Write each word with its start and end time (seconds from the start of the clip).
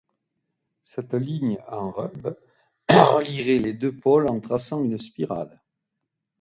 Cette 0.83 1.13
ligne 1.13 1.59
en 1.67 1.91
rumb 1.91 2.35
relierait 2.89 3.59
les 3.59 3.73
deux 3.73 3.95
pôles 3.95 4.29
en 4.31 4.39
traçant 4.39 4.83
une 4.83 4.97
spirale. 4.97 5.61